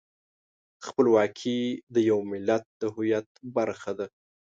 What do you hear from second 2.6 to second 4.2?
د هویت برخه ده.